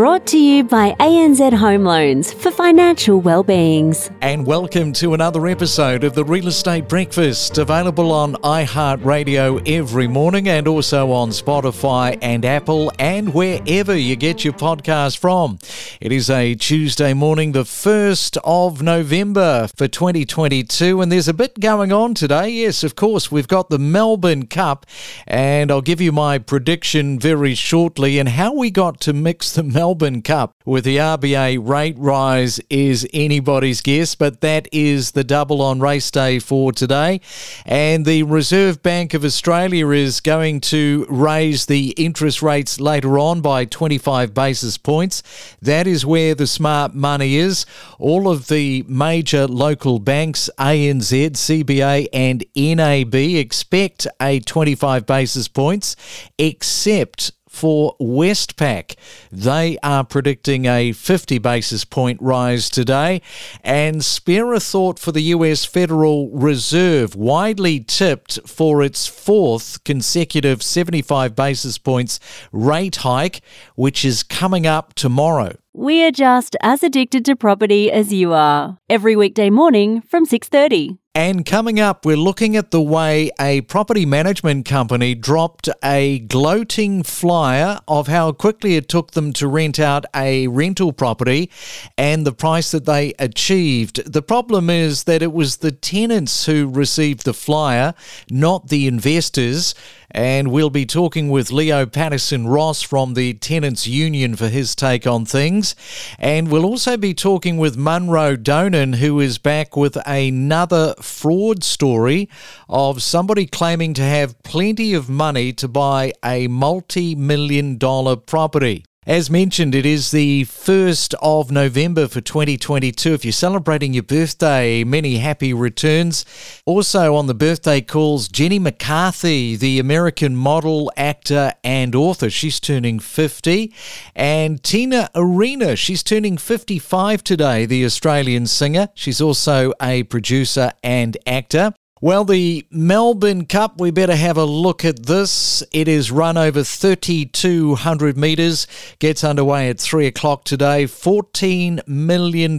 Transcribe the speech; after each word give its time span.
brought 0.00 0.26
to 0.26 0.38
you 0.38 0.64
by 0.64 0.92
ANZ 0.92 1.52
Home 1.52 1.84
Loans 1.84 2.32
for 2.32 2.50
financial 2.50 3.20
well-beings. 3.20 4.10
And 4.22 4.46
welcome 4.46 4.94
to 4.94 5.12
another 5.12 5.46
episode 5.46 6.04
of 6.04 6.14
the 6.14 6.24
Real 6.24 6.48
Estate 6.48 6.88
Breakfast, 6.88 7.58
available 7.58 8.10
on 8.10 8.32
iHeartRadio 8.36 9.68
every 9.68 10.08
morning 10.08 10.48
and 10.48 10.66
also 10.66 11.12
on 11.12 11.28
Spotify 11.28 12.16
and 12.22 12.46
Apple 12.46 12.90
and 12.98 13.34
wherever 13.34 13.94
you 13.94 14.16
get 14.16 14.42
your 14.42 14.54
podcast 14.54 15.18
from. 15.18 15.58
It 16.00 16.12
is 16.12 16.30
a 16.30 16.54
Tuesday 16.54 17.12
morning, 17.12 17.52
the 17.52 17.64
1st 17.64 18.38
of 18.42 18.80
November 18.80 19.68
for 19.76 19.86
2022, 19.86 21.02
and 21.02 21.12
there's 21.12 21.28
a 21.28 21.34
bit 21.34 21.60
going 21.60 21.92
on 21.92 22.14
today. 22.14 22.48
Yes, 22.48 22.82
of 22.82 22.96
course, 22.96 23.30
we've 23.30 23.48
got 23.48 23.68
the 23.68 23.78
Melbourne 23.78 24.46
Cup, 24.46 24.86
and 25.26 25.70
I'll 25.70 25.82
give 25.82 26.00
you 26.00 26.10
my 26.10 26.38
prediction 26.38 27.18
very 27.18 27.54
shortly 27.54 28.18
and 28.18 28.30
how 28.30 28.54
we 28.54 28.70
got 28.70 28.98
to 29.00 29.12
mix 29.12 29.52
the 29.52 29.62
Melbourne 29.62 29.89
Cup 30.22 30.54
with 30.64 30.84
the 30.84 30.98
RBA 30.98 31.58
rate 31.66 31.96
rise 31.98 32.60
is 32.70 33.08
anybody's 33.12 33.80
guess, 33.80 34.14
but 34.14 34.40
that 34.40 34.68
is 34.70 35.12
the 35.12 35.24
double 35.24 35.60
on 35.60 35.80
race 35.80 36.10
day 36.10 36.38
for 36.38 36.70
today. 36.70 37.20
And 37.66 38.06
the 38.06 38.22
Reserve 38.22 38.82
Bank 38.82 39.14
of 39.14 39.24
Australia 39.24 39.88
is 39.88 40.20
going 40.20 40.60
to 40.62 41.06
raise 41.08 41.66
the 41.66 41.90
interest 41.96 42.40
rates 42.40 42.78
later 42.78 43.18
on 43.18 43.40
by 43.40 43.64
25 43.64 44.32
basis 44.32 44.78
points. 44.78 45.24
That 45.60 45.86
is 45.86 46.06
where 46.06 46.34
the 46.36 46.46
smart 46.46 46.94
money 46.94 47.36
is. 47.36 47.66
All 47.98 48.28
of 48.28 48.46
the 48.46 48.84
major 48.86 49.46
local 49.46 49.98
banks, 49.98 50.48
ANZ, 50.56 51.32
CBA, 51.32 52.06
and 52.12 52.44
NAB, 52.54 53.14
expect 53.14 54.06
a 54.20 54.38
25 54.40 55.04
basis 55.04 55.48
points, 55.48 55.96
except 56.38 57.32
for 57.50 57.96
Westpac. 58.00 58.94
They 59.30 59.76
are 59.82 60.04
predicting 60.04 60.66
a 60.66 60.92
50 60.92 61.38
basis 61.38 61.84
point 61.84 62.22
rise 62.22 62.70
today. 62.70 63.20
And 63.62 64.04
spare 64.04 64.54
a 64.54 64.60
thought 64.60 64.98
for 64.98 65.12
the 65.12 65.22
US 65.34 65.64
Federal 65.64 66.30
Reserve, 66.30 67.16
widely 67.16 67.80
tipped 67.80 68.38
for 68.46 68.82
its 68.82 69.06
fourth 69.06 69.82
consecutive 69.84 70.62
75 70.62 71.34
basis 71.34 71.76
points 71.76 72.20
rate 72.52 72.96
hike, 72.96 73.42
which 73.74 74.04
is 74.04 74.22
coming 74.22 74.66
up 74.66 74.94
tomorrow. 74.94 75.56
We 75.72 76.04
are 76.04 76.12
just 76.12 76.56
as 76.62 76.82
addicted 76.82 77.24
to 77.26 77.36
property 77.36 77.90
as 77.90 78.12
you 78.12 78.32
are. 78.32 78.78
Every 78.88 79.16
weekday 79.16 79.50
morning 79.50 80.00
from 80.02 80.24
6:30. 80.24 80.99
And 81.12 81.44
coming 81.44 81.80
up, 81.80 82.06
we're 82.06 82.16
looking 82.16 82.56
at 82.56 82.70
the 82.70 82.80
way 82.80 83.32
a 83.40 83.62
property 83.62 84.06
management 84.06 84.64
company 84.64 85.16
dropped 85.16 85.68
a 85.82 86.20
gloating 86.20 87.02
flyer 87.02 87.80
of 87.88 88.06
how 88.06 88.30
quickly 88.30 88.76
it 88.76 88.88
took 88.88 89.10
them 89.10 89.32
to 89.32 89.48
rent 89.48 89.80
out 89.80 90.04
a 90.14 90.46
rental 90.46 90.92
property 90.92 91.50
and 91.98 92.24
the 92.24 92.32
price 92.32 92.70
that 92.70 92.84
they 92.84 93.12
achieved. 93.18 94.12
The 94.12 94.22
problem 94.22 94.70
is 94.70 95.02
that 95.04 95.20
it 95.20 95.32
was 95.32 95.56
the 95.56 95.72
tenants 95.72 96.46
who 96.46 96.68
received 96.68 97.24
the 97.24 97.34
flyer, 97.34 97.92
not 98.30 98.68
the 98.68 98.86
investors. 98.86 99.74
And 100.12 100.50
we'll 100.50 100.70
be 100.70 100.86
talking 100.86 101.28
with 101.28 101.52
Leo 101.52 101.86
Patterson 101.86 102.48
Ross 102.48 102.82
from 102.82 103.14
the 103.14 103.34
Tenants 103.34 103.86
Union 103.86 104.34
for 104.34 104.48
his 104.48 104.74
take 104.74 105.06
on 105.06 105.24
things. 105.24 105.76
And 106.18 106.50
we'll 106.50 106.64
also 106.64 106.96
be 106.96 107.14
talking 107.14 107.58
with 107.58 107.76
Munro 107.76 108.34
Donan, 108.34 108.96
who 108.96 109.20
is 109.20 109.38
back 109.38 109.76
with 109.76 109.96
another 110.06 110.94
fraud 111.02 111.64
story 111.64 112.28
of 112.68 113.02
somebody 113.02 113.46
claiming 113.46 113.94
to 113.94 114.02
have 114.02 114.42
plenty 114.42 114.94
of 114.94 115.08
money 115.08 115.52
to 115.54 115.68
buy 115.68 116.12
a 116.24 116.48
multi 116.48 117.14
million 117.14 117.78
dollar 117.78 118.16
property. 118.16 118.84
As 119.06 119.30
mentioned, 119.30 119.74
it 119.74 119.86
is 119.86 120.10
the 120.10 120.44
1st 120.44 121.14
of 121.22 121.50
November 121.50 122.06
for 122.06 122.20
2022. 122.20 123.14
If 123.14 123.24
you're 123.24 123.32
celebrating 123.32 123.94
your 123.94 124.02
birthday, 124.02 124.84
many 124.84 125.16
happy 125.16 125.54
returns. 125.54 126.26
Also 126.66 127.14
on 127.14 127.26
the 127.26 127.32
birthday 127.32 127.80
calls, 127.80 128.28
Jenny 128.28 128.58
McCarthy, 128.58 129.56
the 129.56 129.78
American 129.78 130.36
model, 130.36 130.92
actor, 130.98 131.54
and 131.64 131.94
author. 131.94 132.28
She's 132.28 132.60
turning 132.60 132.98
50. 132.98 133.72
And 134.14 134.62
Tina 134.62 135.08
Arena, 135.14 135.76
she's 135.76 136.02
turning 136.02 136.36
55 136.36 137.24
today, 137.24 137.64
the 137.64 137.86
Australian 137.86 138.46
singer. 138.46 138.90
She's 138.94 139.22
also 139.22 139.72
a 139.80 140.02
producer 140.02 140.72
and 140.82 141.16
actor. 141.26 141.72
Well, 142.02 142.24
the 142.24 142.66
Melbourne 142.70 143.44
Cup, 143.44 143.78
we 143.78 143.90
better 143.90 144.16
have 144.16 144.38
a 144.38 144.46
look 144.46 144.86
at 144.86 145.04
this. 145.04 145.62
It 145.70 145.86
is 145.86 146.10
run 146.10 146.38
over 146.38 146.64
3,200 146.64 148.16
metres, 148.16 148.66
gets 149.00 149.22
underway 149.22 149.68
at 149.68 149.78
3 149.78 150.06
o'clock 150.06 150.44
today. 150.44 150.84
$14 150.84 151.86
million 151.86 152.58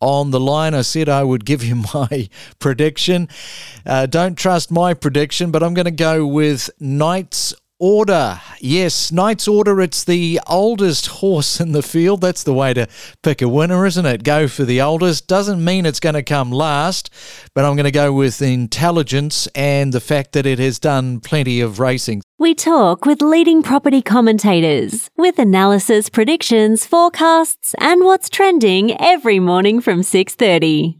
on 0.00 0.30
the 0.30 0.40
line. 0.40 0.72
I 0.72 0.80
said 0.80 1.10
I 1.10 1.24
would 1.24 1.44
give 1.44 1.62
you 1.62 1.74
my 1.94 2.30
prediction. 2.58 3.28
Uh, 3.84 4.06
don't 4.06 4.38
trust 4.38 4.70
my 4.70 4.94
prediction, 4.94 5.50
but 5.50 5.62
I'm 5.62 5.74
going 5.74 5.84
to 5.84 5.90
go 5.90 6.26
with 6.26 6.70
Knights 6.80 7.52
Order. 7.80 8.40
Yes, 8.58 9.12
Knight's 9.12 9.46
Order. 9.46 9.80
It's 9.80 10.02
the 10.02 10.40
oldest 10.48 11.06
horse 11.06 11.60
in 11.60 11.70
the 11.70 11.82
field. 11.82 12.20
That's 12.20 12.42
the 12.42 12.52
way 12.52 12.74
to 12.74 12.88
pick 13.22 13.40
a 13.40 13.48
winner, 13.48 13.86
isn't 13.86 14.04
it? 14.04 14.24
Go 14.24 14.48
for 14.48 14.64
the 14.64 14.80
oldest. 14.82 15.28
Doesn't 15.28 15.64
mean 15.64 15.86
it's 15.86 16.00
going 16.00 16.16
to 16.16 16.24
come 16.24 16.50
last, 16.50 17.08
but 17.54 17.64
I'm 17.64 17.76
going 17.76 17.84
to 17.84 17.92
go 17.92 18.12
with 18.12 18.42
intelligence 18.42 19.46
and 19.54 19.92
the 19.92 20.00
fact 20.00 20.32
that 20.32 20.44
it 20.44 20.58
has 20.58 20.80
done 20.80 21.20
plenty 21.20 21.60
of 21.60 21.78
racing. 21.78 22.22
We 22.36 22.52
talk 22.54 23.04
with 23.04 23.22
leading 23.22 23.62
property 23.62 24.02
commentators 24.02 25.08
with 25.16 25.38
analysis, 25.38 26.08
predictions, 26.08 26.84
forecasts, 26.84 27.76
and 27.78 28.04
what's 28.04 28.28
trending 28.28 29.00
every 29.00 29.38
morning 29.38 29.80
from 29.80 30.02
6:30. 30.02 30.98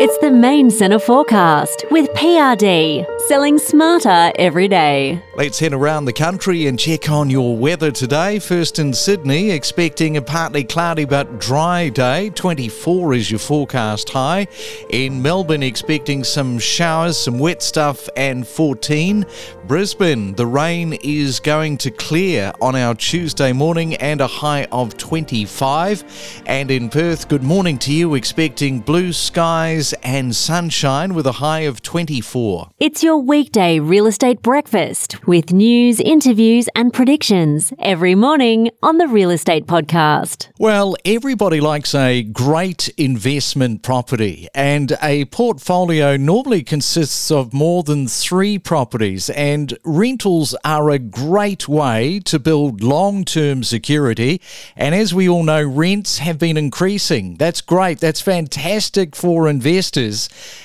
It's 0.00 0.16
the 0.18 0.30
main 0.30 0.70
centre 0.70 1.00
forecast 1.00 1.84
with 1.90 2.08
PRD, 2.10 3.04
selling 3.26 3.58
smarter 3.58 4.30
every 4.38 4.68
day. 4.68 5.20
Let's 5.34 5.58
head 5.58 5.72
around 5.72 6.04
the 6.04 6.12
country 6.12 6.68
and 6.68 6.78
check 6.78 7.10
on 7.10 7.30
your 7.30 7.56
weather 7.56 7.90
today. 7.90 8.38
First 8.38 8.78
in 8.78 8.94
Sydney, 8.94 9.50
expecting 9.50 10.16
a 10.16 10.22
partly 10.22 10.62
cloudy 10.62 11.04
but 11.04 11.40
dry 11.40 11.88
day. 11.88 12.30
24 12.30 13.14
is 13.14 13.28
your 13.28 13.40
forecast 13.40 14.08
high. 14.10 14.46
In 14.90 15.20
Melbourne, 15.20 15.64
expecting 15.64 16.22
some 16.22 16.60
showers, 16.60 17.16
some 17.16 17.40
wet 17.40 17.60
stuff, 17.60 18.08
and 18.16 18.46
14. 18.46 19.26
Brisbane, 19.66 20.32
the 20.34 20.46
rain 20.46 20.92
is 21.02 21.40
going 21.40 21.76
to 21.78 21.90
clear 21.90 22.52
on 22.60 22.76
our 22.76 22.94
Tuesday 22.94 23.52
morning 23.52 23.96
and 23.96 24.20
a 24.20 24.28
high 24.28 24.64
of 24.70 24.96
25. 24.96 26.42
And 26.46 26.70
in 26.70 26.88
Perth, 26.88 27.28
good 27.28 27.42
morning 27.42 27.78
to 27.80 27.92
you, 27.92 28.14
expecting 28.14 28.78
blue 28.78 29.12
skies 29.12 29.87
and 30.02 30.34
sunshine 30.34 31.14
with 31.14 31.26
a 31.26 31.32
high 31.32 31.60
of 31.60 31.80
24. 31.82 32.70
It's 32.78 33.02
your 33.02 33.18
weekday 33.18 33.78
real 33.78 34.06
estate 34.06 34.42
breakfast 34.42 35.26
with 35.26 35.52
news, 35.52 36.00
interviews, 36.00 36.68
and 36.74 36.92
predictions 36.92 37.72
every 37.78 38.14
morning 38.14 38.70
on 38.82 38.98
the 38.98 39.08
Real 39.08 39.30
Estate 39.30 39.66
Podcast. 39.66 40.48
Well, 40.58 40.96
everybody 41.04 41.60
likes 41.60 41.94
a 41.94 42.22
great 42.22 42.88
investment 42.98 43.82
property, 43.82 44.48
and 44.54 44.96
a 45.02 45.24
portfolio 45.26 46.16
normally 46.16 46.62
consists 46.62 47.30
of 47.30 47.54
more 47.54 47.82
than 47.82 48.08
three 48.08 48.58
properties, 48.58 49.30
and 49.30 49.78
rentals 49.84 50.54
are 50.64 50.90
a 50.90 50.98
great 50.98 51.68
way 51.68 52.20
to 52.26 52.38
build 52.38 52.82
long 52.82 53.24
term 53.24 53.62
security. 53.62 54.40
And 54.76 54.94
as 54.94 55.14
we 55.14 55.28
all 55.28 55.44
know, 55.44 55.62
rents 55.62 56.18
have 56.18 56.38
been 56.38 56.56
increasing. 56.56 57.36
That's 57.36 57.60
great, 57.60 58.00
that's 58.00 58.20
fantastic 58.20 59.16
for 59.16 59.48
investors. 59.48 59.77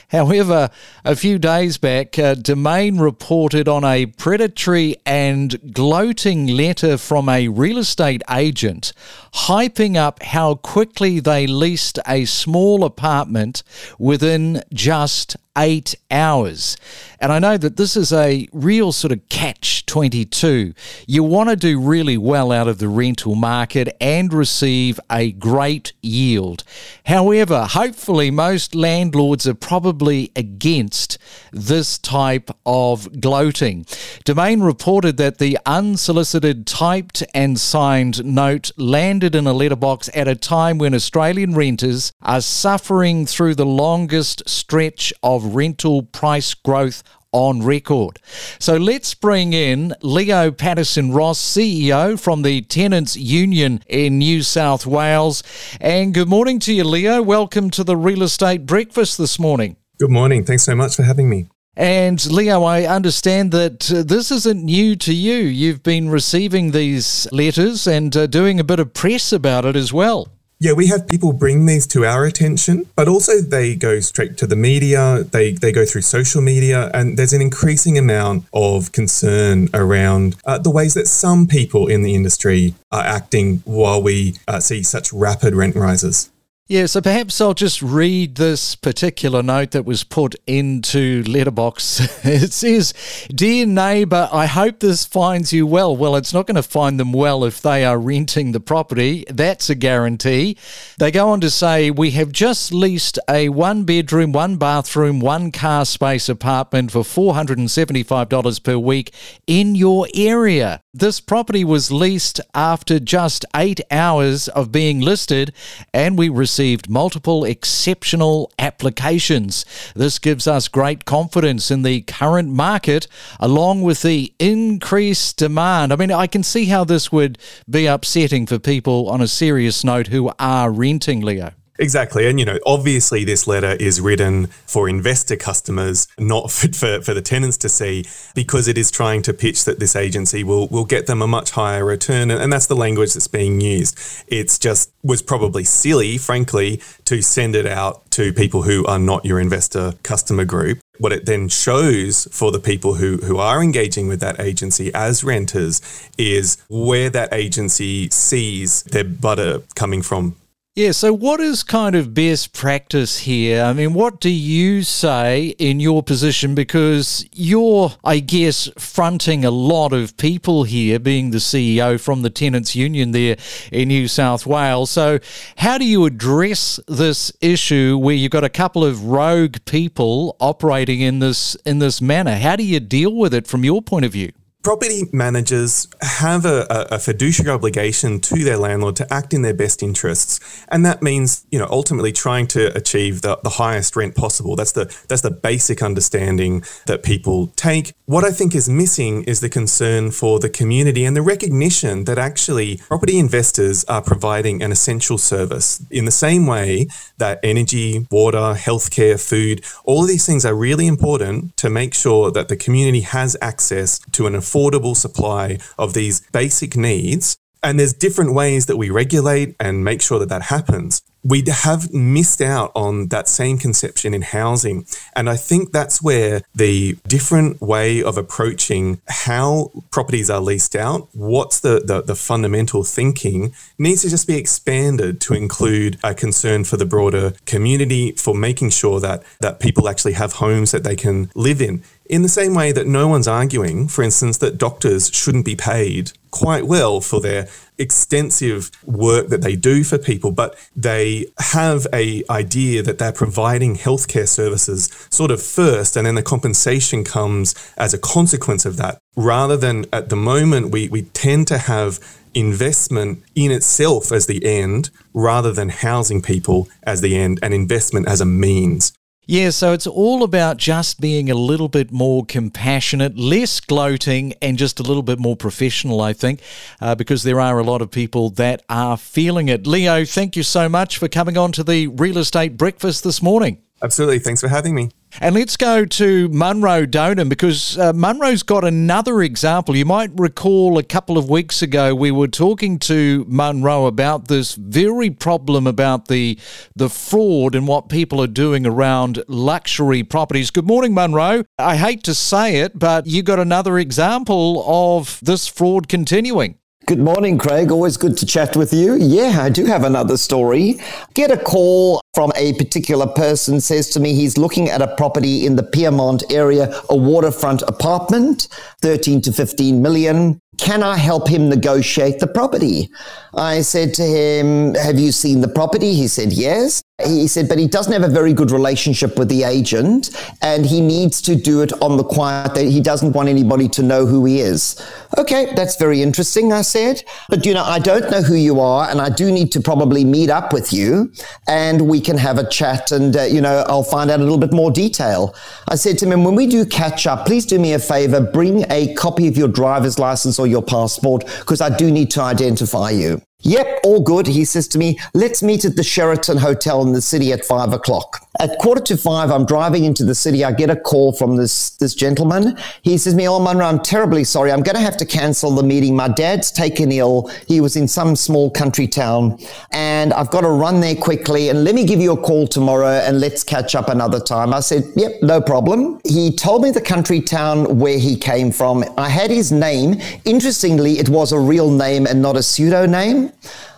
However, 0.09 0.69
a 1.05 1.15
few 1.15 1.39
days 1.39 1.77
back, 1.77 2.17
uh, 2.17 2.35
Domain 2.35 2.97
reported 2.97 3.67
on 3.67 3.83
a 3.83 4.05
predatory 4.05 4.95
and 5.05 5.73
gloating 5.73 6.47
letter 6.47 6.97
from 6.97 7.29
a 7.29 7.47
real 7.47 7.77
estate 7.77 8.21
agent 8.29 8.93
hyping 9.33 9.95
up 9.95 10.21
how 10.23 10.55
quickly 10.55 11.19
they 11.19 11.47
leased 11.47 11.99
a 12.07 12.25
small 12.25 12.83
apartment 12.83 13.63
within 13.97 14.61
just 14.73 15.35
eight 15.57 15.95
hours. 16.09 16.77
And 17.19 17.31
I 17.31 17.39
know 17.39 17.57
that 17.57 17.77
this 17.77 17.95
is 17.95 18.11
a 18.11 18.47
real 18.51 18.91
sort 18.91 19.13
of 19.13 19.27
catch 19.29 19.85
22. 19.85 20.73
You 21.07 21.23
want 21.23 21.49
to 21.49 21.55
do 21.55 21.79
really 21.79 22.17
well 22.17 22.51
out 22.51 22.67
of 22.67 22.79
the 22.79 22.87
rental 22.87 23.35
market 23.35 23.95
and 24.01 24.33
receive 24.33 24.99
a 25.09 25.31
great 25.31 25.93
yield. 26.01 26.63
However, 27.05 27.65
hopefully, 27.65 28.31
most 28.31 28.75
landlords 28.75 29.47
are 29.47 29.53
probably 29.53 30.31
against 30.35 31.17
this 31.51 31.97
type 31.97 32.49
of 32.65 33.21
gloating. 33.21 33.85
Domain 34.25 34.61
reported 34.61 35.17
that 35.17 35.37
the 35.37 35.57
unsolicited 35.65 36.65
typed 36.65 37.23
and 37.33 37.59
signed 37.59 38.25
note 38.25 38.71
landed 38.77 39.35
in 39.35 39.47
a 39.47 39.53
letterbox 39.53 40.09
at 40.13 40.27
a 40.27 40.35
time 40.35 40.77
when 40.77 40.93
Australian 40.93 41.53
renters 41.53 42.11
are 42.21 42.41
suffering 42.41 43.25
through 43.25 43.55
the 43.55 43.65
longest 43.65 44.41
stretch 44.49 45.13
of 45.21 45.42
rental 45.45 46.03
price 46.03 46.53
growth 46.53 47.03
on 47.33 47.63
record. 47.63 48.19
So 48.59 48.77
let's 48.77 49.13
bring 49.13 49.53
in 49.53 49.93
Leo 50.01 50.51
Patterson 50.51 51.11
Ross, 51.11 51.41
CEO 51.41 52.17
from 52.17 52.43
the 52.43 52.61
Tenants 52.61 53.17
Union 53.17 53.83
in 53.87 54.19
New 54.19 54.43
South 54.43 54.85
Wales. 54.85 55.43
And 55.81 56.13
good 56.13 56.29
morning 56.29 56.59
to 56.59 56.73
you, 56.73 56.85
Leo. 56.85 57.21
Welcome 57.21 57.69
to 57.71 57.83
the 57.83 57.97
Real 57.97 58.23
Estate 58.23 58.65
Breakfast 58.65 59.17
this 59.17 59.37
morning. 59.37 59.75
Good 59.99 60.11
morning. 60.11 60.45
Thanks 60.45 60.63
so 60.63 60.75
much 60.75 60.95
for 60.95 61.03
having 61.03 61.29
me. 61.29 61.49
And 61.75 62.23
Leo, 62.31 62.63
I 62.63 62.83
understand 62.83 63.51
that 63.51 63.91
uh, 63.91 64.03
this 64.03 64.29
isn't 64.29 64.63
new 64.63 64.95
to 64.97 65.13
you. 65.13 65.37
You've 65.37 65.81
been 65.81 66.09
receiving 66.09 66.69
these 66.69 67.27
letters 67.31 67.87
and 67.87 68.15
uh, 68.15 68.27
doing 68.27 68.59
a 68.59 68.63
bit 68.63 68.79
of 68.79 68.93
press 68.93 69.33
about 69.33 69.65
it 69.65 69.75
as 69.75 69.91
well. 69.91 70.32
Yeah, 70.63 70.71
we 70.71 70.87
have 70.87 71.09
people 71.09 71.33
bring 71.33 71.65
these 71.65 71.85
to 71.87 72.05
our 72.05 72.23
attention, 72.23 72.85
but 72.95 73.09
also 73.09 73.41
they 73.41 73.75
go 73.75 73.99
straight 73.99 74.37
to 74.37 74.47
the 74.47 74.55
media, 74.55 75.25
they, 75.29 75.51
they 75.51 75.73
go 75.73 75.83
through 75.83 76.03
social 76.03 76.41
media, 76.41 76.89
and 76.93 77.17
there's 77.17 77.33
an 77.33 77.41
increasing 77.41 77.97
amount 77.97 78.45
of 78.53 78.93
concern 78.93 79.67
around 79.73 80.37
uh, 80.45 80.57
the 80.57 80.71
ways 80.71 80.93
that 80.93 81.07
some 81.07 81.47
people 81.47 81.87
in 81.87 82.01
the 82.01 82.15
industry 82.15 82.75
are 82.93 83.03
acting 83.03 83.57
while 83.65 84.01
we 84.01 84.35
uh, 84.47 84.61
see 84.61 84.83
such 84.83 85.11
rapid 85.11 85.53
rent 85.53 85.75
rises. 85.75 86.31
Yeah, 86.69 86.85
so 86.85 87.01
perhaps 87.01 87.41
I'll 87.41 87.53
just 87.53 87.81
read 87.81 88.35
this 88.35 88.75
particular 88.75 89.43
note 89.43 89.71
that 89.71 89.83
was 89.83 90.05
put 90.05 90.33
into 90.47 91.21
Letterbox. 91.23 91.99
it 92.25 92.53
says, 92.53 92.93
Dear 93.27 93.65
neighbour, 93.65 94.29
I 94.31 94.45
hope 94.45 94.79
this 94.79 95.03
finds 95.03 95.51
you 95.51 95.67
well. 95.67 95.93
Well, 95.93 96.15
it's 96.15 96.33
not 96.33 96.47
going 96.47 96.55
to 96.55 96.63
find 96.63 96.97
them 96.97 97.11
well 97.11 97.43
if 97.43 97.61
they 97.61 97.83
are 97.83 97.99
renting 97.99 98.53
the 98.53 98.61
property. 98.61 99.25
That's 99.29 99.69
a 99.69 99.75
guarantee. 99.75 100.55
They 100.99 101.11
go 101.11 101.27
on 101.31 101.41
to 101.41 101.49
say, 101.49 101.91
We 101.91 102.11
have 102.11 102.31
just 102.31 102.71
leased 102.71 103.19
a 103.29 103.49
one 103.49 103.83
bedroom, 103.83 104.31
one 104.31 104.55
bathroom, 104.55 105.19
one 105.19 105.51
car 105.51 105.83
space 105.83 106.29
apartment 106.29 106.91
for 106.93 107.01
$475 107.01 108.63
per 108.63 108.77
week 108.77 109.13
in 109.47 109.75
your 109.75 110.07
area. 110.15 110.81
This 110.93 111.19
property 111.19 111.65
was 111.65 111.91
leased 111.91 112.39
after 112.53 112.99
just 112.99 113.45
eight 113.53 113.81
hours 113.91 114.47
of 114.47 114.71
being 114.71 115.01
listed, 115.01 115.51
and 115.93 116.17
we 116.17 116.29
received 116.29 116.52
multiple 116.89 117.43
exceptional 117.43 118.51
applications. 118.59 119.65
This 119.95 120.19
gives 120.19 120.47
us 120.47 120.67
great 120.67 121.05
confidence 121.05 121.71
in 121.71 121.83
the 121.83 122.01
current 122.01 122.49
market, 122.49 123.07
along 123.39 123.81
with 123.81 124.01
the 124.01 124.33
increased 124.39 125.37
demand. 125.37 125.91
I 125.91 125.95
mean, 125.95 126.11
I 126.11 126.27
can 126.27 126.43
see 126.43 126.65
how 126.65 126.83
this 126.83 127.11
would 127.11 127.37
be 127.69 127.85
upsetting 127.85 128.45
for 128.45 128.59
people 128.59 129.09
on 129.09 129.21
a 129.21 129.27
serious 129.27 129.83
note 129.83 130.07
who 130.07 130.31
are 130.39 130.71
renting, 130.71 131.21
Leo. 131.21 131.53
Exactly. 131.83 132.27
And, 132.27 132.39
you 132.39 132.45
know, 132.45 132.59
obviously 132.65 133.25
this 133.25 133.45
letter 133.45 133.73
is 133.73 133.99
written 133.99 134.47
for 134.47 134.87
investor 134.87 135.35
customers, 135.35 136.07
not 136.17 136.49
for, 136.49 136.67
for, 136.73 137.01
for, 137.01 137.13
the 137.13 137.21
tenants 137.21 137.57
to 137.57 137.67
see, 137.67 138.05
because 138.33 138.69
it 138.69 138.77
is 138.77 138.89
trying 138.89 139.21
to 139.23 139.33
pitch 139.33 139.65
that 139.65 139.79
this 139.79 139.93
agency 139.93 140.45
will, 140.45 140.69
will 140.69 140.85
get 140.85 141.07
them 141.07 141.21
a 141.21 141.27
much 141.27 141.51
higher 141.51 141.83
return. 141.83 142.31
And 142.31 142.53
that's 142.53 142.67
the 142.67 142.75
language 142.75 143.13
that's 143.13 143.27
being 143.27 143.59
used. 143.59 143.99
It's 144.29 144.57
just 144.57 144.93
was 145.03 145.21
probably 145.21 145.65
silly, 145.65 146.17
frankly, 146.17 146.81
to 147.03 147.21
send 147.21 147.53
it 147.53 147.65
out 147.65 148.09
to 148.11 148.31
people 148.31 148.61
who 148.61 148.85
are 148.85 148.99
not 148.99 149.25
your 149.25 149.41
investor 149.41 149.93
customer 150.03 150.45
group. 150.45 150.79
What 150.99 151.11
it 151.11 151.25
then 151.25 151.49
shows 151.49 152.29
for 152.31 152.53
the 152.53 152.59
people 152.59 152.93
who, 152.93 153.17
who 153.17 153.39
are 153.39 153.61
engaging 153.61 154.07
with 154.07 154.21
that 154.21 154.39
agency 154.39 154.93
as 154.93 155.21
renters 155.21 155.81
is 156.17 156.63
where 156.69 157.09
that 157.09 157.33
agency 157.33 158.09
sees 158.09 158.83
their 158.83 159.03
butter 159.03 159.63
coming 159.75 160.01
from 160.01 160.37
yeah, 160.75 160.89
so 160.89 161.13
what 161.13 161.39
is 161.39 161.61
kind 161.61 161.95
of 161.95 162.15
best 162.15 162.51
practice 162.51 163.19
here? 163.19 163.61
I 163.61 163.73
mean, 163.73 163.93
what 163.93 164.19
do 164.19 164.31
you 164.31 164.81
say 164.81 165.49
in 165.59 165.79
your 165.79 166.01
position? 166.01 166.55
Because 166.55 167.27
you're, 167.31 167.91
I 168.03 168.17
guess, 168.17 168.71
fronting 168.79 169.45
a 169.45 169.51
lot 169.51 169.93
of 169.93 170.17
people 170.17 170.63
here, 170.63 170.97
being 170.97 171.29
the 171.29 171.37
CEO 171.37 172.01
from 172.01 172.23
the 172.23 172.31
Tenants 172.31 172.75
Union 172.75 173.11
there 173.11 173.37
in 173.71 173.89
New 173.89 174.07
South 174.07 174.47
Wales. 174.47 174.89
So, 174.89 175.19
how 175.57 175.77
do 175.77 175.85
you 175.85 176.05
address 176.05 176.79
this 176.87 177.31
issue 177.39 177.95
where 177.95 178.15
you've 178.15 178.31
got 178.31 178.43
a 178.43 178.49
couple 178.49 178.83
of 178.83 179.05
rogue 179.05 179.57
people 179.65 180.35
operating 180.39 181.01
in 181.01 181.19
this 181.19 181.53
in 181.67 181.77
this 181.77 182.01
manner? 182.01 182.35
How 182.35 182.55
do 182.55 182.63
you 182.63 182.79
deal 182.79 183.15
with 183.15 183.35
it 183.35 183.45
from 183.45 183.63
your 183.63 183.83
point 183.83 184.05
of 184.05 184.13
view? 184.13 184.31
Property 184.63 185.03
managers 185.11 185.89
have 186.01 186.45
a, 186.45 186.65
a, 186.69 186.97
fiduciary 186.97 187.51
obligation 187.51 188.21
to 188.21 188.45
their 188.45 188.55
landlord 188.55 188.95
to 188.95 189.13
act 189.13 189.33
in 189.33 189.41
their 189.41 189.53
best 189.53 189.83
interests, 189.83 190.39
and 190.69 190.85
that 190.85 191.03
means 191.03 191.45
you 191.51 191.59
know 191.59 191.67
ultimately 191.69 192.13
trying 192.13 192.47
to 192.47 192.73
achieve 192.73 193.23
the, 193.23 193.37
the 193.43 193.49
highest 193.49 193.97
rent 193.97 194.15
possible. 194.15 194.55
That's 194.55 194.71
the 194.71 194.85
that's 195.09 195.21
the 195.21 195.31
basic 195.31 195.83
understanding 195.83 196.63
that 196.85 197.03
people 197.03 197.47
take. 197.57 197.93
What 198.05 198.23
I 198.23 198.31
think 198.31 198.55
is 198.55 198.69
missing 198.69 199.25
is 199.25 199.41
the 199.41 199.49
concern 199.49 200.11
for 200.11 200.39
the 200.39 200.49
community 200.49 201.03
and 201.03 201.17
the 201.17 201.21
recognition 201.21 202.05
that 202.05 202.17
actually 202.17 202.77
property 202.87 203.19
investors 203.19 203.83
are 203.89 204.01
providing 204.01 204.63
an 204.63 204.71
essential 204.71 205.17
service 205.17 205.85
in 205.91 206.05
the 206.05 206.11
same 206.11 206.47
way 206.47 206.87
that 207.17 207.41
energy, 207.43 208.07
water, 208.09 208.55
healthcare, 208.55 209.19
food, 209.19 209.61
all 209.83 210.03
of 210.03 210.07
these 210.07 210.25
things 210.25 210.45
are 210.45 210.55
really 210.55 210.87
important 210.87 211.57
to 211.57 211.69
make 211.69 211.93
sure 211.93 212.31
that 212.31 212.47
the 212.47 212.55
community 212.55 213.01
has 213.01 213.35
access 213.41 213.99
to 214.13 214.25
an 214.25 214.33
affordable 214.33 214.52
supply 214.95 215.57
of 215.77 215.93
these 215.93 216.21
basic 216.31 216.75
needs. 216.75 217.37
And 217.61 217.79
there's 217.79 217.93
different 217.93 218.33
ways 218.33 218.65
that 218.65 218.77
we 218.77 218.89
regulate 218.89 219.55
and 219.59 219.83
make 219.83 220.01
sure 220.01 220.19
that 220.19 220.29
that 220.29 220.43
happens 220.43 221.01
we 221.23 221.43
have 221.47 221.93
missed 221.93 222.41
out 222.41 222.71
on 222.75 223.07
that 223.07 223.27
same 223.27 223.57
conception 223.57 224.13
in 224.13 224.21
housing. 224.21 224.85
And 225.15 225.29
I 225.29 225.37
think 225.37 225.71
that's 225.71 226.01
where 226.01 226.41
the 226.53 226.97
different 227.07 227.61
way 227.61 228.03
of 228.03 228.17
approaching 228.17 229.01
how 229.07 229.71
properties 229.91 230.29
are 230.29 230.41
leased 230.41 230.75
out, 230.75 231.07
what's 231.13 231.59
the, 231.59 231.81
the, 231.85 232.01
the, 232.01 232.15
fundamental 232.15 232.83
thinking, 232.83 233.53
needs 233.77 234.01
to 234.01 234.09
just 234.09 234.27
be 234.27 234.37
expanded 234.37 235.21
to 235.21 235.33
include 235.33 235.97
a 236.03 236.13
concern 236.13 236.63
for 236.63 236.77
the 236.77 236.85
broader 236.85 237.33
community 237.45 238.11
for 238.13 238.35
making 238.35 238.69
sure 238.69 238.99
that, 238.99 239.23
that 239.39 239.59
people 239.59 239.87
actually 239.89 240.13
have 240.13 240.33
homes 240.33 240.71
that 240.71 240.83
they 240.83 240.95
can 240.95 241.29
live 241.35 241.61
in. 241.61 241.83
In 242.05 242.21
the 242.21 242.29
same 242.29 242.53
way 242.53 242.71
that 242.73 242.85
no 242.85 243.07
one's 243.07 243.27
arguing, 243.27 243.87
for 243.87 244.03
instance, 244.03 244.37
that 244.39 244.57
doctors 244.57 245.09
shouldn't 245.13 245.45
be 245.45 245.55
paid 245.55 246.11
quite 246.31 246.65
well 246.65 246.99
for 246.99 247.21
their 247.21 247.47
extensive 247.83 248.71
work 248.83 249.27
that 249.27 249.41
they 249.41 249.55
do 249.55 249.83
for 249.83 249.97
people, 249.97 250.31
but 250.31 250.57
they 250.75 251.27
have 251.37 251.85
a 251.93 252.23
idea 252.29 252.81
that 252.81 252.97
they're 252.97 253.11
providing 253.11 253.75
healthcare 253.75 254.27
services 254.27 254.89
sort 255.11 255.29
of 255.29 255.41
first, 255.41 255.95
and 255.95 256.07
then 256.07 256.15
the 256.15 256.23
compensation 256.23 257.03
comes 257.03 257.53
as 257.77 257.93
a 257.93 257.99
consequence 257.99 258.65
of 258.65 258.77
that. 258.77 258.97
Rather 259.15 259.55
than 259.55 259.85
at 259.93 260.09
the 260.09 260.15
moment, 260.15 260.71
we, 260.71 260.87
we 260.87 261.03
tend 261.03 261.47
to 261.47 261.59
have 261.59 261.99
investment 262.33 263.23
in 263.35 263.51
itself 263.51 264.11
as 264.11 264.25
the 264.25 264.43
end 264.43 264.89
rather 265.13 265.51
than 265.51 265.69
housing 265.69 266.21
people 266.21 266.67
as 266.83 267.01
the 267.01 267.15
end 267.15 267.39
and 267.43 267.53
investment 267.53 268.07
as 268.07 268.21
a 268.21 268.25
means. 268.25 268.91
Yeah, 269.25 269.51
so 269.51 269.71
it's 269.71 269.87
all 269.87 270.21
about 270.21 270.57
just 270.57 270.99
being 270.99 271.31
a 271.31 271.35
little 271.35 271.69
bit 271.69 271.93
more 271.93 272.25
compassionate, 272.25 273.17
less 273.17 273.61
gloating, 273.61 274.33
and 274.41 274.57
just 274.57 274.81
a 274.81 274.83
little 274.83 275.01
bit 275.01 275.17
more 275.17 275.37
professional, 275.37 276.01
I 276.01 276.11
think, 276.11 276.41
uh, 276.81 276.95
because 276.95 277.23
there 277.23 277.39
are 277.39 277.57
a 277.57 277.63
lot 277.63 277.81
of 277.81 277.89
people 277.89 278.31
that 278.31 278.63
are 278.67 278.97
feeling 278.97 279.47
it. 279.47 279.65
Leo, 279.65 280.03
thank 280.03 280.35
you 280.35 280.43
so 280.43 280.67
much 280.67 280.97
for 280.97 281.07
coming 281.07 281.37
on 281.37 281.53
to 281.53 281.63
the 281.63 281.87
Real 281.87 282.17
Estate 282.17 282.57
Breakfast 282.57 283.05
this 283.05 283.21
morning. 283.21 283.61
Absolutely. 283.81 284.19
Thanks 284.19 284.39
for 284.39 284.47
having 284.47 284.75
me. 284.75 284.91
And 285.19 285.35
let's 285.35 285.57
go 285.57 285.85
to 285.85 286.27
Munro 286.29 286.85
Donum 286.85 287.29
because 287.29 287.77
uh, 287.77 287.93
Munro's 287.93 288.41
got 288.41 288.63
another 288.63 289.21
example. 289.21 289.75
You 289.75 289.85
might 289.85 290.09
recall 290.15 290.77
a 290.77 290.83
couple 290.83 291.17
of 291.17 291.29
weeks 291.29 291.61
ago 291.61 291.93
we 291.93 292.09
were 292.09 292.27
talking 292.27 292.79
to 292.79 293.25
Munro 293.27 293.85
about 293.85 294.27
this 294.27 294.55
very 294.55 295.09
problem 295.11 295.67
about 295.67 296.07
the 296.07 296.39
the 296.75 296.89
fraud 296.89 297.55
and 297.55 297.67
what 297.67 297.89
people 297.89 298.21
are 298.21 298.27
doing 298.27 298.65
around 298.65 299.23
luxury 299.27 300.03
properties. 300.03 300.49
Good 300.49 300.65
morning, 300.65 300.93
Munro. 300.93 301.43
I 301.59 301.75
hate 301.75 302.03
to 302.05 302.15
say 302.15 302.57
it, 302.57 302.79
but 302.79 303.05
you 303.05 303.21
got 303.21 303.39
another 303.39 303.77
example 303.77 304.63
of 304.65 305.19
this 305.21 305.47
fraud 305.47 305.87
continuing. 305.87 306.57
Good 306.85 306.99
morning, 306.99 307.37
Craig. 307.37 307.71
Always 307.71 307.95
good 307.95 308.17
to 308.17 308.25
chat 308.25 308.57
with 308.57 308.73
you. 308.73 308.95
Yeah, 308.95 309.39
I 309.39 309.47
do 309.47 309.65
have 309.65 309.85
another 309.85 310.17
story. 310.17 310.81
Get 311.13 311.31
a 311.31 311.37
call 311.37 312.01
from 312.13 312.33
a 312.35 312.51
particular 312.55 313.07
person 313.07 313.61
says 313.61 313.89
to 313.91 314.01
me 314.01 314.13
he's 314.13 314.37
looking 314.37 314.69
at 314.69 314.81
a 314.81 314.93
property 314.97 315.45
in 315.45 315.55
the 315.55 315.63
Pyrmont 315.63 316.23
area, 316.29 316.77
a 316.89 316.95
waterfront 316.97 317.61
apartment, 317.61 318.49
13 318.81 319.21
to 319.21 319.31
15 319.31 319.81
million. 319.81 320.41
Can 320.57 320.83
I 320.83 320.97
help 320.97 321.29
him 321.29 321.47
negotiate 321.47 322.19
the 322.19 322.27
property? 322.27 322.89
I 323.33 323.61
said 323.61 323.93
to 323.93 324.03
him, 324.03 324.75
Have 324.75 324.99
you 324.99 325.13
seen 325.13 325.39
the 325.39 325.47
property? 325.47 325.93
He 325.93 326.09
said, 326.09 326.33
Yes. 326.33 326.83
He 327.03 327.27
said, 327.27 327.49
but 327.49 327.57
he 327.57 327.67
doesn't 327.67 327.91
have 327.91 328.03
a 328.03 328.13
very 328.13 328.33
good 328.33 328.51
relationship 328.51 329.17
with 329.17 329.27
the 329.27 329.43
agent 329.43 330.11
and 330.43 330.63
he 330.63 330.79
needs 330.79 331.23
to 331.23 331.35
do 331.35 331.61
it 331.61 331.73
on 331.81 331.97
the 331.97 332.03
quiet. 332.03 332.53
That 332.53 332.65
he 332.65 332.81
doesn't 332.81 333.13
want 333.13 333.29
anybody 333.29 333.67
to 333.69 333.81
know 333.81 334.05
who 334.05 334.25
he 334.25 334.41
is. 334.41 334.79
Okay, 335.17 335.51
that's 335.55 335.75
very 335.77 336.03
interesting, 336.03 336.53
I 336.53 336.61
said. 336.61 337.03
But 337.29 337.47
you 337.47 337.55
know, 337.55 337.63
I 337.63 337.79
don't 337.79 338.11
know 338.11 338.21
who 338.21 338.35
you 338.35 338.59
are 338.59 338.87
and 338.91 339.01
I 339.01 339.09
do 339.09 339.31
need 339.31 339.51
to 339.53 339.59
probably 339.59 340.05
meet 340.05 340.29
up 340.29 340.53
with 340.53 340.71
you 340.71 341.11
and 341.47 341.89
we 341.89 341.99
can 341.99 342.15
have 342.15 342.37
a 342.37 342.47
chat 342.47 342.91
and, 342.91 343.17
uh, 343.17 343.23
you 343.23 343.41
know, 343.41 343.65
I'll 343.67 343.81
find 343.81 344.11
out 344.11 344.19
a 344.19 344.23
little 344.23 344.37
bit 344.37 344.53
more 344.53 344.69
detail. 344.69 345.33
I 345.69 345.75
said 345.75 345.97
to 345.99 346.05
him, 346.05 346.23
when 346.23 346.35
we 346.35 346.45
do 346.45 346.63
catch 346.63 347.07
up, 347.07 347.25
please 347.25 347.47
do 347.47 347.57
me 347.57 347.73
a 347.73 347.79
favor, 347.79 348.21
bring 348.21 348.71
a 348.71 348.93
copy 348.93 349.27
of 349.27 349.35
your 349.35 349.47
driver's 349.47 349.97
license 349.97 350.37
or 350.37 350.45
your 350.45 350.61
passport 350.61 351.25
because 351.39 351.59
I 351.59 351.75
do 351.75 351.89
need 351.89 352.11
to 352.11 352.21
identify 352.21 352.91
you. 352.91 353.19
Yep, 353.43 353.81
all 353.83 353.99
good. 353.99 354.27
He 354.27 354.45
says 354.45 354.67
to 354.69 354.77
me, 354.77 354.99
let's 355.13 355.43
meet 355.43 355.65
at 355.65 355.75
the 355.75 355.83
Sheraton 355.83 356.37
Hotel 356.37 356.81
in 356.81 356.93
the 356.93 357.01
city 357.01 357.31
at 357.31 357.45
five 357.45 357.73
o'clock. 357.73 358.22
At 358.39 358.57
quarter 358.57 358.81
to 358.81 358.97
five, 358.97 359.29
I'm 359.29 359.45
driving 359.45 359.83
into 359.85 360.03
the 360.03 360.15
city. 360.15 360.43
I 360.43 360.51
get 360.51 360.71
a 360.71 360.75
call 360.75 361.13
from 361.13 361.35
this, 361.35 361.71
this 361.77 361.93
gentleman. 361.93 362.57
He 362.81 362.97
says 362.97 363.13
me, 363.13 363.29
Oh, 363.29 363.39
Munro, 363.39 363.63
I'm 363.63 363.79
terribly 363.79 364.23
sorry. 364.23 364.51
I'm 364.51 364.63
going 364.63 364.75
to 364.75 364.81
have 364.81 364.97
to 364.97 365.05
cancel 365.05 365.51
the 365.51 365.61
meeting. 365.61 365.95
My 365.95 366.07
dad's 366.07 366.51
taken 366.51 366.91
ill. 366.91 367.29
He 367.47 367.61
was 367.61 367.75
in 367.75 367.87
some 367.87 368.15
small 368.15 368.49
country 368.49 368.87
town 368.87 369.37
and 369.71 370.13
I've 370.13 370.31
got 370.31 370.41
to 370.41 370.49
run 370.49 370.81
there 370.81 370.95
quickly 370.95 371.49
and 371.49 371.63
let 371.63 371.75
me 371.75 371.85
give 371.85 371.99
you 371.99 372.13
a 372.13 372.17
call 372.17 372.47
tomorrow 372.47 372.87
and 372.87 373.19
let's 373.19 373.43
catch 373.43 373.75
up 373.75 373.89
another 373.89 374.19
time. 374.19 374.51
I 374.51 374.61
said, 374.61 374.83
Yep, 374.95 375.21
no 375.21 375.39
problem. 375.39 376.01
He 376.03 376.35
told 376.35 376.63
me 376.63 376.71
the 376.71 376.81
country 376.81 377.21
town 377.21 377.77
where 377.77 377.99
he 377.99 378.15
came 378.15 378.51
from. 378.51 378.83
I 378.97 379.09
had 379.09 379.29
his 379.29 379.51
name. 379.51 380.01
Interestingly, 380.25 380.97
it 380.97 381.07
was 381.07 381.33
a 381.33 381.39
real 381.39 381.69
name 381.69 382.07
and 382.07 382.19
not 382.19 382.35
a 382.35 382.41
pseudo 382.41 382.87
name. 382.87 383.31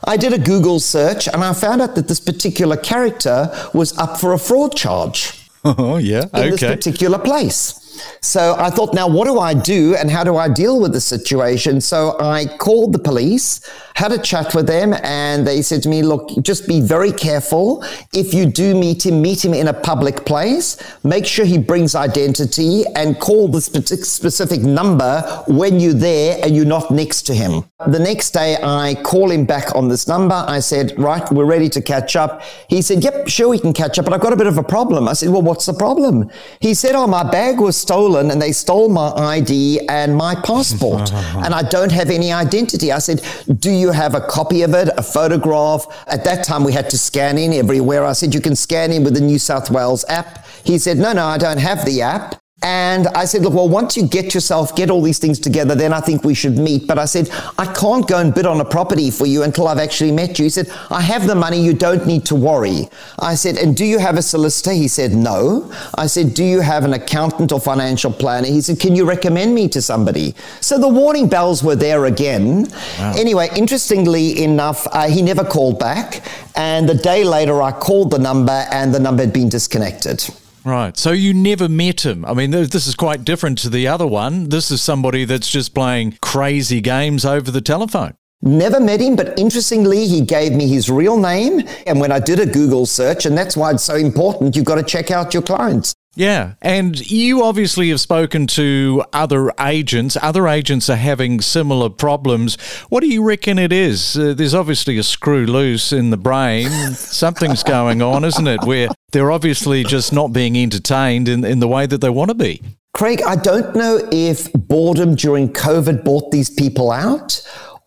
I 0.04 0.18
did 0.18 0.34
a 0.34 0.38
Google 0.38 0.80
search 0.80 1.28
and 1.28 1.44
I 1.44 1.54
found 1.54 1.82
out 1.82 1.96
that 1.96 2.08
this 2.08 2.20
particular 2.20 2.78
character 2.78 3.52
was 3.74 3.98
up 3.98 4.20
for 4.20 4.34
a 4.34 4.40
fraud 4.40 4.75
charge. 4.75 5.42
Oh, 5.68 5.98
yeah. 5.98 6.25
In 6.25 6.42
okay. 6.42 6.50
this 6.52 6.62
particular 6.62 7.18
place. 7.18 7.86
So 8.22 8.56
I 8.60 8.70
thought, 8.70 8.94
now 8.94 9.08
what 9.08 9.25
do 9.25 9.40
I 9.40 9.56
do 9.56 9.96
and 9.96 10.12
how 10.12 10.24
do 10.24 10.38
I 10.38 10.48
deal 10.48 10.80
with 10.80 10.94
the 10.94 11.02
situation? 11.02 11.82
So 11.82 12.16
I 12.20 12.46
called 12.58 12.94
the 12.94 13.00
police, 13.00 13.62
had 13.96 14.12
a 14.12 14.18
chat 14.18 14.54
with 14.54 14.68
them, 14.68 14.94
and 15.04 15.48
they 15.48 15.62
said 15.62 15.82
to 15.84 15.90
me, 15.90 16.04
look, 16.04 16.30
just 16.42 16.68
be 16.68 16.82
very 16.82 17.14
careful. 17.14 17.82
If 18.14 18.34
you 18.34 18.46
do 18.46 18.75
meet 18.75 19.06
him, 19.06 19.22
meet 19.22 19.44
him 19.44 19.54
in 19.54 19.70
a 19.70 19.74
public 19.74 20.25
place. 20.25 20.78
Make 21.06 21.25
sure 21.25 21.46
he 21.46 21.58
brings 21.58 21.96
identity 21.96 22.84
and 22.96 23.18
call 23.20 23.48
the 23.48 23.62
specific 23.62 24.62
number 24.62 25.22
when 25.48 25.80
you're 25.80 25.94
there 25.94 26.40
and 26.44 26.54
you're 26.54 26.66
not 26.66 26.92
next 26.92 27.22
to 27.24 27.34
him. 27.34 27.64
The 27.88 28.00
next 28.00 28.32
day, 28.32 28.58
I 28.62 28.96
call 28.96 29.32
him 29.32 29.46
back 29.46 29.74
on 29.75 29.88
this 29.88 30.10
number. 30.10 30.44
I 30.48 30.60
said, 30.60 30.98
right, 31.00 31.30
we're 31.32 31.46
ready 31.46 31.70
to 31.70 31.82
catch 31.82 32.18
up. 32.18 32.42
He 32.68 32.82
said, 32.82 33.02
yep, 33.02 33.30
sure, 33.30 33.48
we 33.48 33.60
can 33.60 33.72
catch 33.72 33.98
up, 33.98 34.06
but 34.06 34.14
I've 34.14 34.22
got 34.22 34.34
a 34.34 34.38
bit 34.38 34.48
of 34.48 34.58
a 34.58 34.64
problem. 34.64 35.08
I 35.08 35.14
said, 35.14 35.30
well, 35.30 35.42
what's 35.42 35.66
the 35.66 35.74
problem? 35.74 36.30
He 36.60 36.74
said, 36.74 36.96
oh, 36.96 37.08
my 37.08 37.24
bag 37.24 37.60
was 37.62 37.78
stolen 37.78 38.30
and 38.30 38.42
they 38.42 38.52
stole 38.52 38.90
my 38.90 39.12
ID 39.12 39.88
and 39.88 40.16
my 40.18 40.36
passport 40.36 41.14
and 41.14 41.54
I 41.54 41.64
don't 41.64 41.92
have 41.92 42.10
any 42.10 42.34
identity. 42.34 42.92
I 42.92 43.00
said, 43.00 43.22
do 43.60 43.72
you 43.72 43.85
have 43.92 44.15
a 44.15 44.22
copy 44.22 44.62
of 44.62 44.74
it, 44.74 44.89
a 44.98 45.04
photograph? 45.04 45.86
At 46.08 46.24
that 46.25 46.46
time, 46.46 46.63
we 46.63 46.74
had 46.74 46.89
to 46.89 46.98
scan 46.98 47.38
in 47.38 47.54
everywhere. 47.54 48.06
I 48.06 48.13
said, 48.13 48.34
you 48.34 48.42
can 48.42 48.56
scan 48.56 48.92
in 48.92 49.04
with 49.04 49.13
the 49.13 49.22
New 49.22 49.39
South 49.39 49.70
Wales 49.70 50.06
app. 50.08 50.46
He 50.63 50.77
said, 50.77 50.98
no, 50.98 51.13
no, 51.13 51.25
I 51.25 51.38
don't 51.38 51.60
have 51.60 51.86
the 51.86 52.01
app. 52.01 52.42
And 52.66 53.08
I 53.10 53.26
said, 53.26 53.44
look, 53.44 53.54
well, 53.54 53.70
once 53.70 53.96
you 53.96 54.08
get 54.08 54.34
yourself, 54.34 54.76
get 54.76 54.90
all 54.90 55.04
these 55.04 55.20
things 55.20 55.38
together, 55.38 55.76
then 55.76 55.94
I 55.94 56.00
think 56.00 56.24
we 56.24 56.34
should 56.34 56.58
meet. 56.58 56.88
But 56.88 56.98
I 56.98 57.06
said, 57.06 57.30
I 57.60 57.72
can't 57.72 58.08
go 58.08 58.18
and 58.18 58.34
bid 58.34 58.48
on 58.48 58.60
a 58.60 58.66
property 58.66 59.12
for 59.12 59.28
you 59.28 59.44
until 59.44 59.68
I've 59.68 59.78
actually 59.78 60.12
met 60.12 60.40
you. 60.40 60.46
He 60.46 60.50
said, 60.50 60.72
I 60.90 61.02
have 61.02 61.28
the 61.28 61.36
money. 61.36 61.62
You 61.62 61.74
don't 61.74 62.08
need 62.08 62.26
to 62.26 62.34
worry. 62.34 62.90
I 63.20 63.36
said, 63.36 63.58
and 63.58 63.78
do 63.78 63.86
you 63.86 64.00
have 64.00 64.18
a 64.18 64.24
solicitor? 64.24 64.72
He 64.72 64.88
said, 64.88 65.12
no. 65.12 65.72
I 65.94 66.08
said, 66.08 66.34
do 66.34 66.44
you 66.44 66.60
have 66.62 66.86
an 66.86 66.94
accountant 66.94 67.52
or 67.52 67.60
financial 67.60 68.12
planner? 68.12 68.48
He 68.48 68.62
said, 68.62 68.80
can 68.80 68.96
you 68.96 69.06
recommend 69.06 69.54
me 69.54 69.68
to 69.68 69.80
somebody? 69.80 70.34
So 70.60 70.80
the 70.80 70.88
warning 70.90 71.30
bells 71.30 71.64
were 71.64 71.76
there 71.76 72.06
again. 72.06 72.64
Wow. 72.98 73.14
Anyway, 73.16 73.48
interestingly 73.56 74.44
enough, 74.44 74.88
uh, 74.92 75.08
he 75.08 75.22
never 75.22 75.44
called 75.44 75.78
back. 75.78 76.26
And 76.56 76.90
the 76.90 76.96
day 76.96 77.26
later, 77.26 77.62
I 77.62 77.74
called 77.74 78.10
the 78.10 78.18
number 78.18 78.66
and 78.72 78.92
the 78.92 79.00
number 79.00 79.22
had 79.22 79.34
been 79.34 79.50
disconnected. 79.50 80.28
Right. 80.66 80.98
So 80.98 81.12
you 81.12 81.34
never 81.34 81.70
met 81.70 82.04
him. 82.04 82.26
I 82.26 82.34
mean, 82.34 82.50
this 82.50 82.88
is 82.88 82.96
quite 82.96 83.24
different 83.24 83.60
to 83.60 83.70
the 83.70 83.88
other 83.88 84.08
one. 84.08 84.50
This 84.50 84.72
is 84.72 84.82
somebody 84.82 85.24
that's 85.24 85.48
just 85.48 85.76
playing 85.76 86.18
crazy 86.24 86.82
games 86.82 87.24
over 87.24 87.52
the 87.52 87.62
telephone. 87.62 88.16
Never 88.42 88.80
met 88.80 89.00
him, 89.00 89.16
but 89.16 89.38
interestingly, 89.40 90.08
he 90.08 90.22
gave 90.22 90.54
me 90.54 90.68
his 90.68 90.90
real 90.90 91.18
name. 91.18 91.68
And 91.86 92.00
when 92.00 92.12
I 92.12 92.20
did 92.20 92.40
a 92.40 92.46
Google 92.46 92.86
search, 92.86 93.26
and 93.26 93.38
that's 93.38 93.56
why 93.56 93.72
it's 93.72 93.84
so 93.84 93.96
important, 93.96 94.56
you've 94.56 94.66
got 94.66 94.76
to 94.76 94.84
check 94.84 95.12
out 95.12 95.34
your 95.34 95.44
clients. 95.44 95.96
Yeah. 96.16 96.54
And 96.62 97.10
you 97.12 97.44
obviously 97.44 97.90
have 97.90 98.00
spoken 98.00 98.48
to 98.48 99.04
other 99.14 99.52
agents. 99.60 100.18
Other 100.22 100.48
agents 100.48 100.90
are 100.90 100.96
having 100.96 101.42
similar 101.42 101.90
problems. 101.90 102.56
What 102.90 103.02
do 103.02 103.08
you 103.08 103.24
reckon 103.24 103.60
it 103.60 103.74
is? 103.74 104.18
Uh, 104.18 104.34
there's 104.34 104.54
obviously 104.54 104.98
a 104.98 105.04
screw 105.04 105.46
loose 105.46 105.92
in 105.92 106.10
the 106.10 106.18
brain. 106.18 106.70
Something's 106.94 107.64
going 107.64 108.02
on, 108.02 108.24
isn't 108.24 108.48
it? 108.48 108.64
Where 108.64 108.88
they're 109.12 109.32
obviously 109.32 109.84
just 109.84 110.14
not 110.14 110.32
being 110.32 110.58
entertained 110.58 111.28
in, 111.28 111.44
in 111.44 111.60
the 111.60 111.68
way 111.68 111.86
that 111.86 112.00
they 112.00 112.10
want 112.10 112.30
to 112.30 112.36
be. 112.36 112.62
Craig, 112.94 113.22
I 113.28 113.36
don't 113.36 113.76
know 113.76 114.00
if 114.10 114.52
boredom 114.54 115.16
during 115.16 115.52
COVID 115.52 116.06
brought 116.06 116.32
these 116.32 116.50
people 116.50 116.92
out 116.92 117.42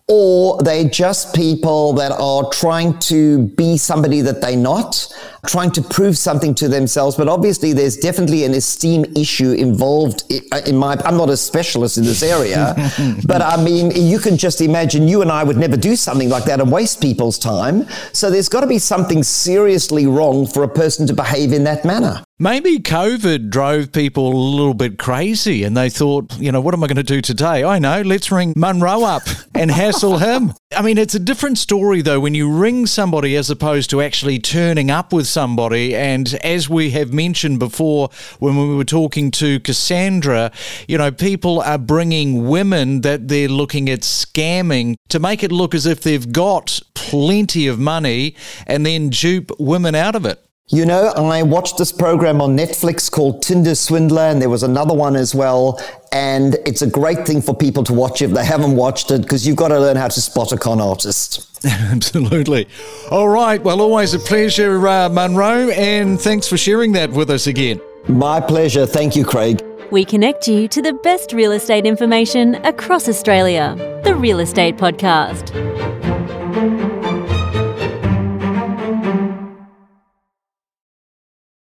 or 0.09 0.57
they're 0.62 0.88
just 0.88 1.35
people 1.35 1.93
that 1.93 2.11
are 2.12 2.49
trying 2.50 2.99
to 2.99 3.47
be 3.49 3.77
somebody 3.77 4.23
that 4.23 4.41
they're 4.41 4.57
not, 4.57 5.07
trying 5.47 5.71
to 5.71 5.83
prove 5.83 6.17
something 6.17 6.55
to 6.55 6.67
themselves. 6.67 7.15
But 7.15 7.29
obviously, 7.29 7.75
there's 7.75 7.99
definitely 7.99 8.45
an 8.45 8.55
esteem 8.55 9.05
issue 9.15 9.53
involved. 9.53 10.25
Uh, 10.53 10.62
in 10.67 10.77
my, 10.77 10.97
I'm 11.05 11.19
not 11.19 11.29
a 11.29 11.37
specialist 11.37 11.99
in 11.99 12.05
this 12.05 12.23
area, 12.23 12.75
but 13.27 13.43
I 13.43 13.62
mean, 13.62 13.91
you 13.95 14.19
can 14.19 14.38
just 14.38 14.62
imagine 14.62 15.07
you 15.07 15.21
and 15.21 15.31
I 15.31 15.45
would 15.45 15.59
never 15.59 15.77
do 15.77 15.95
something 15.95 16.31
like 16.31 16.45
that 16.45 16.61
and 16.61 16.73
waste 16.73 17.03
people's 17.03 17.38
time. 17.38 17.87
So 18.15 18.31
there's 18.31 18.49
got 18.49 18.62
to 18.62 18.67
be 18.67 18.79
something 18.79 19.23
seriously 19.23 20.07
wrong 20.07 20.47
for 20.47 20.62
a 20.65 20.69
person 20.69 21.07
to 21.09 21.12
behave 21.12 21.53
in 21.53 21.65
that 21.65 21.85
manner. 21.85 22.25
Maybe 22.40 22.78
COVID 22.78 23.50
drove 23.50 23.90
people 23.90 24.33
a 24.33 24.33
little 24.33 24.73
bit 24.73 24.97
crazy 24.97 25.64
and 25.64 25.76
they 25.76 25.90
thought, 25.90 26.38
you 26.38 26.52
know, 26.52 26.61
what 26.61 26.73
am 26.73 26.85
I 26.85 26.87
going 26.87 26.95
to 26.95 27.02
do 27.02 27.21
today? 27.21 27.64
I 27.64 27.80
know, 27.80 28.02
let's 28.02 28.30
ring 28.30 28.52
Munro 28.54 29.02
up 29.02 29.25
and 29.57 29.73
hassle 29.73 30.18
him. 30.18 30.52
I 30.76 30.83
mean, 30.83 30.99
it's 30.99 31.16
a 31.16 31.18
different 31.18 31.59
story 31.59 32.00
though 32.00 32.21
when 32.21 32.37
you 32.37 32.49
ring 32.49 32.87
somebody 32.87 33.35
as 33.35 33.50
opposed 33.50 33.90
to 33.90 34.00
actually 34.00 34.38
turning 34.38 34.88
up 34.88 35.12
with 35.12 35.26
somebody. 35.26 35.97
And 35.97 36.33
as 36.45 36.68
we 36.68 36.90
have 36.90 37.12
mentioned 37.12 37.59
before 37.59 38.09
when 38.38 38.57
we 38.57 38.76
were 38.76 38.85
talking 38.85 39.33
to 39.33 39.59
Cassandra, 39.59 40.52
you 40.87 40.97
know, 40.97 41.11
people 41.11 41.61
are 41.61 41.76
bringing 41.76 42.47
women 42.47 43.00
that 43.00 43.26
they're 43.26 43.49
looking 43.49 43.90
at 43.90 44.02
scamming 44.02 44.95
to 45.09 45.18
make 45.18 45.42
it 45.42 45.50
look 45.50 45.75
as 45.75 45.87
if 45.87 46.02
they've 46.02 46.30
got 46.30 46.78
plenty 46.95 47.66
of 47.66 47.80
money 47.80 48.37
and 48.64 48.87
then 48.87 49.09
dupe 49.09 49.50
women 49.59 49.97
out 49.97 50.14
of 50.14 50.25
it. 50.25 50.40
You 50.71 50.85
know, 50.85 51.07
I 51.17 51.43
watched 51.45 51.79
this 51.79 51.93
program 51.93 52.43
on 52.43 52.55
Netflix 52.55 53.11
called 53.11 53.41
Tinder 53.41 53.75
Swindler, 53.75 54.25
and 54.25 54.43
there 54.43 54.51
was 54.51 54.63
another 54.63 54.93
one 54.93 55.17
as 55.17 55.35
well. 55.35 55.81
And 56.13 56.57
it's 56.67 56.83
a 56.83 56.87
great 56.87 57.27
thing 57.27 57.41
for 57.41 57.55
people 57.57 57.83
to 57.85 57.95
watch 57.95 58.21
if 58.21 58.33
they 58.33 58.45
haven't 58.45 58.77
watched 58.77 59.11
it, 59.11 59.23
because 59.23 59.47
you've 59.47 59.57
got 59.57 59.69
to 59.69 59.81
learn 59.81 59.97
how 59.97 60.09
to 60.09 60.21
spot 60.21 60.53
a 60.53 60.59
con 60.59 60.79
artist. 60.79 61.49
Absolutely. 61.65 62.69
All 63.11 63.31
right. 63.31 63.63
Well, 63.63 63.81
always 63.81 64.13
a 64.13 64.19
pleasure, 64.19 64.87
uh, 64.87 65.09
Munro, 65.09 65.71
and 65.71 66.21
thanks 66.21 66.47
for 66.47 66.59
sharing 66.59 66.93
that 66.93 67.13
with 67.13 67.31
us 67.31 67.47
again. 67.47 67.81
My 68.07 68.39
pleasure. 68.39 68.85
Thank 68.85 69.17
you, 69.17 69.25
Craig. 69.25 69.65
We 69.91 70.05
connect 70.05 70.49
you 70.49 70.69
to 70.69 70.83
the 70.83 70.93
best 70.93 71.33
real 71.33 71.53
estate 71.53 71.87
information 71.87 72.57
across 72.67 73.09
Australia. 73.09 73.75
The 74.05 74.15
Real 74.15 74.39
Estate 74.39 74.77
Podcast. 74.77 75.88